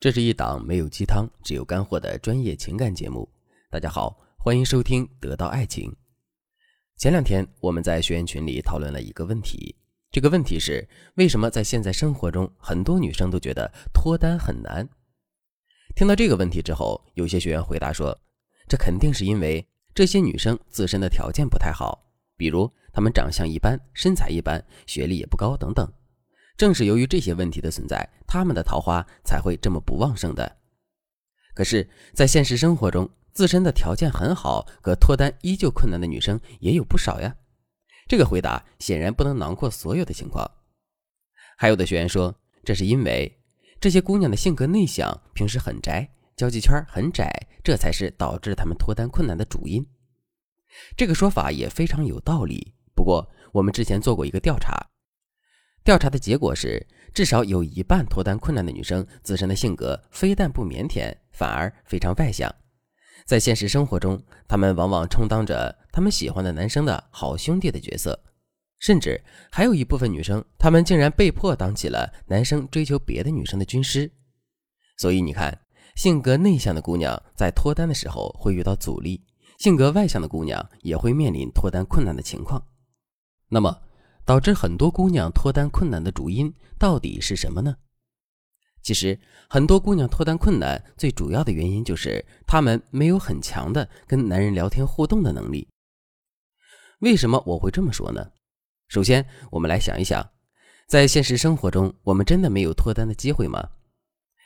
[0.00, 3.28] 这是一档没有鸡汤，只有干货的专业情感节目。
[3.68, 5.90] 大家好，欢迎收听《得到爱情》。
[6.96, 9.76] 前两天我们在学员群里讨论了一个问题，
[10.10, 14.88] 这个问题是：为什么在现在生活中，很多女生都觉得脱单很难？
[15.94, 18.18] 听到这个问题之后，有些学员回答说，
[18.66, 25.86] 这肯定是因为这些女生自身的条件不太好，比如她们长相一般、身材一般、学历也不高等等。
[26.60, 30.58] 正是由于这些问题的存在，他们的桃花才会这么不旺盛的。
[31.54, 37.34] 可是，在现实生活中，自身的条件很好，可脱单依旧困难的女生也有不少呀。
[38.06, 40.50] 这个回答显然不能囊括所有的情况。
[41.56, 43.40] 还有的学员说，这是因为
[43.80, 49.86] 这些姑娘的性格内向，平时很宅，交际圈很窄，这才是导致她们脱单困难的主因。
[50.94, 52.74] 这个说法也非常有道理。
[52.94, 54.89] 不过，我们之前做过一个调查。
[55.90, 62.48] 调查的结果是，至少有一半脱单困难的女生自身的性格非但不腼腆，反而非常外向。
[63.26, 68.16] 在现实生活中，她们往往充当着他们喜欢的男生的好兄弟的角色，
[68.78, 74.08] 甚至还有一部分女生，她们竟然被迫当起了男生追求别的女生的军师。
[74.96, 75.58] 所以你看，
[75.96, 79.24] 性格内向的姑娘在脱单的时候会遇到阻力，
[79.58, 82.64] 性格外向的姑娘也会面临脱单困难的情况。
[83.48, 83.76] 那么，
[84.30, 87.74] 导致很多姑娘脱单困难的主因到底是什么呢？
[88.80, 95.66] 其实，很多姑娘脱单困难最主要的原因就是她们没有很强的跟男人聊天互动的能力。
[97.00, 98.30] 为什么我会这么说呢？
[98.86, 100.24] 首先，我们来想一想，
[100.86, 103.70] 在现实生活中，我们真的没有脱单的机会吗？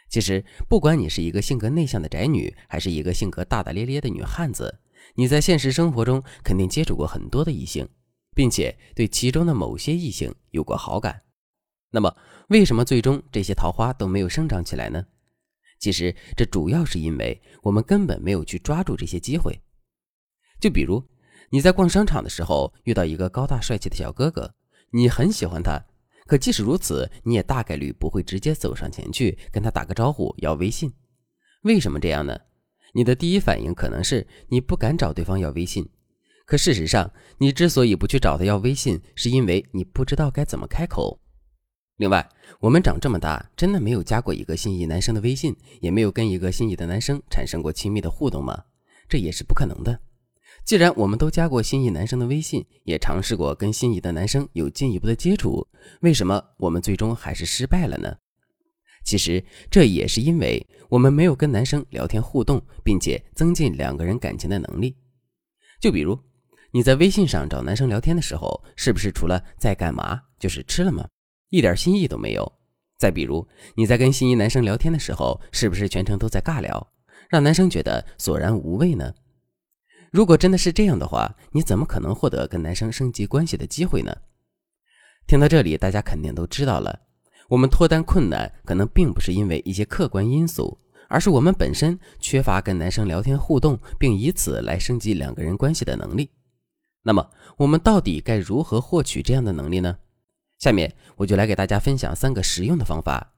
[0.08, 4.80] 其实，不管你是一个性格内向的宅女，还是一个性格大大咧咧的女汉子，
[5.16, 7.86] 你在现实生活中肯定接触过很多的异性。
[8.34, 11.22] 并且对其中的某些异性有过好感，
[11.90, 12.16] 那么
[12.48, 15.06] 为什么最终这些桃花都没有生长起来呢？
[15.78, 19.60] 其实这主要是因为我们根本没有去抓住这些机会。
[20.60, 21.02] 就比如
[21.50, 24.54] 你在逛商场的时候遇到一个高大帅气的小哥哥，
[24.90, 25.84] 你很喜欢他，
[26.26, 30.92] 可即使如此，你也大概率不会直接走上前去跟他打个招呼要微信。
[31.62, 32.38] 为什么这样呢？
[32.94, 35.90] 你的第一反应可能是你不敢找对方要微信。
[36.46, 41.18] 可事实上，你之所以不去找他要微信，是因为你不知道该怎么开口。
[41.96, 42.28] 另外，
[42.60, 48.64] 我们长这么大，真的没有加过一个心仪男生的微信，也没有跟一个心仪的男生产生过亲密的互动吗？
[49.08, 49.98] 这也是不可能的。
[50.66, 55.66] 既然我们都加过心仪男生的微信，也尝试过跟心仪的男生有进一步的接触，
[56.00, 58.14] 为什么我们最终还是失败了呢？
[59.02, 64.94] 其实这也是因为我们没有跟男生聊天互动，并且增进两个人感情的能力。
[65.80, 66.18] 就比如。
[66.74, 71.06] 你在微信上找男生聊天的时候，是不是除了在干嘛就是吃了吗？
[71.50, 72.52] 一点心意都没有。
[72.98, 73.46] 再比如，
[73.76, 76.84] 你在跟心仪男生聊天的时候，是不是全程都在尬聊，
[77.30, 79.14] 让男生觉得索然无味呢？
[80.10, 84.12] 如果真的是这样的话，你怎么可能获得跟男生升级关系的机会呢？
[85.28, 87.02] 听到这里，大家肯定都知道了，
[87.50, 90.76] 我们脱单困难可能并不是因为一些客观因素，
[91.08, 96.28] 而是我们本身缺乏跟男生聊天互动，并以此来升级两个人关系的能力。
[97.06, 99.98] 那么，我们到底该如何获取这样的能力呢？
[100.58, 103.34] 下面我就来给大家分享三个实用的方法。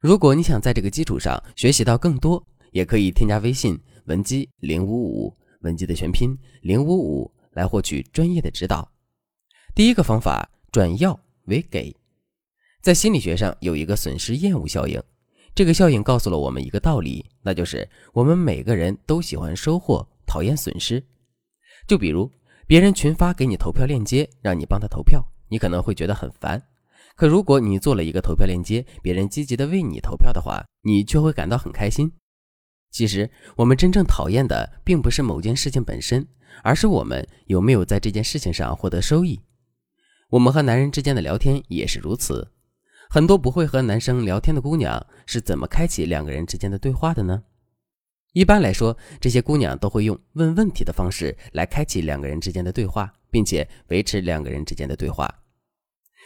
[0.00, 8.88] 如果你想在这个基础上学习到更多，也可以添加微信文姬零五五，文姬的全拼零五五，来获取专业的指导。
[9.74, 11.92] 第一个方法，转要为给。
[12.82, 15.02] 在心理学上有一个损失厌恶效应，
[15.56, 21.02] 这个效应告诉了我们一个道理，那就是我们每个人都喜欢收获，讨厌损失。
[21.88, 22.30] 就比如。
[22.72, 26.62] 别人群发给你投票链接，让你帮他投票，你可能会觉得很烦。
[27.14, 32.10] 可如果你做了一个投票链接，别人积极的为你投票的话，你却会感到很开心。
[32.90, 36.26] 其实我们真正讨厌的，并不是某件事情本身，
[36.62, 39.38] 而是我们有没有在这件事情上获得收益。
[40.30, 42.52] 我们和男人之间的聊天也是如此。
[43.10, 47.42] 很多不会和男生聊天的姑娘，是怎么开启两个人之间的对话的呢？
[48.32, 55.32] 一般来说，这些姑娘都会用问问题的方式来开启两个人之间的对话，并且维持两个人之间的对话。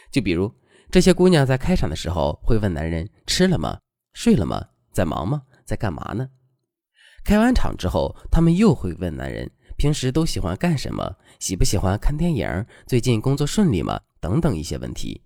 [0.09, 0.53] 就比如，
[0.89, 3.77] 这些姑娘在开场的时候会问男人吃了吗？
[4.13, 4.69] 睡了吗？
[4.93, 5.41] 在忙吗？
[5.65, 6.29] 在干嘛呢？
[7.25, 11.17] 开完场之后，她们又会问男人平时都喜欢干什么？
[11.39, 12.65] 喜不喜欢看电影？
[12.85, 13.99] 最近工作顺利吗？
[14.21, 15.21] 等等一些问题。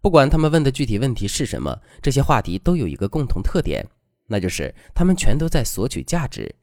[0.00, 3.84] 不管他们问的具体问题是什么，这些话题都有一个共同特点。
[4.28, 6.54] 那就是他们全都在索取价值。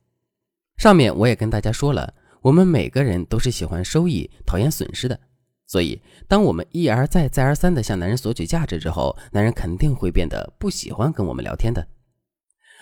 [0.77, 5.19] 上面我也跟大家说了，我们每个人都是喜欢收益、讨厌损失的。
[5.67, 11.85] 所以，当我们一而再、再而三的向男人索取价值之后，男人肯定会变得不喜欢跟我们聊天的。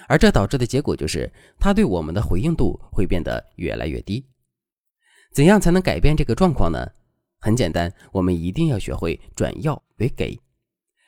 [0.09, 4.27] 而这导致的结果就是他对我们的回应度会变得越来越低。
[5.31, 6.85] 怎样才能改变这个状况呢？
[7.39, 10.37] 很简单，我们一定要学会转要为给。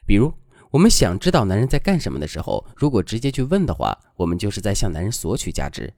[0.08, 0.34] 比如，
[0.72, 5.94] 我们想知道男人在干什么的时候，如果直接去问的话，我们就是在向男人索取价值。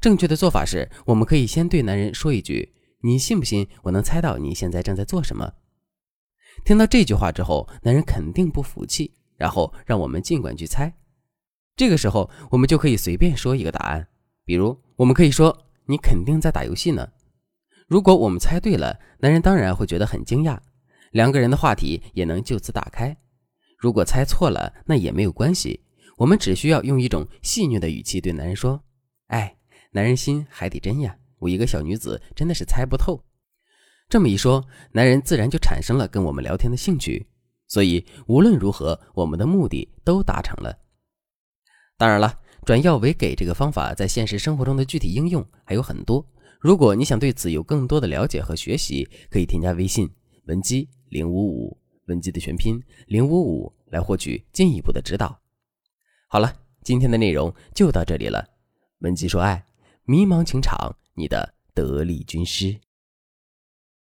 [0.00, 2.72] 正确的做法是，我们可以先对男人说一句
[3.04, 5.52] ：“你信不信我能猜到你现在正在做什么？”
[6.64, 10.92] 听到这句话之后，男人肯定不服气，然后让我们尽管去猜。
[11.76, 14.08] 这个时候，我们就可以随便说一个答案，
[14.44, 17.08] 比如，我们可以说：“你肯定在打游戏呢。”
[17.86, 20.58] 如果我们猜对了，男人当然会觉得很惊讶，
[21.12, 23.16] 两个人的话题也能就此打开。
[23.80, 25.80] 如果猜错了，那也没有关系，
[26.18, 28.82] 我们只需要用一种戏谑的语气对男人说
[29.28, 29.56] ：“哎，
[29.92, 33.24] 男人心海底针呀，我一个小女子真的是猜不透。”
[34.10, 34.62] 这么一说，
[34.92, 37.26] 男人自然就产生了跟我们聊天的兴趣。
[37.68, 40.76] 所以无论如何，我们的目的都达成了。
[41.96, 46.26] 当然了，转要为给这个方法在现实生活中的具体应用还有很多。
[46.60, 50.10] 如果你想对此有更多的了解和学习，可以添加微信
[50.46, 51.79] 文姬零五五，
[52.10, 55.40] 文姬的全拼零五五，来获取进一步的指导。
[56.28, 56.52] 好了，
[56.82, 58.46] 今天的内容就到这里了。
[58.98, 59.64] 文姬说爱，
[60.04, 62.78] 迷茫情场，你的得力军师。